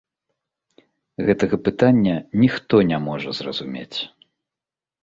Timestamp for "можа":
3.07-3.29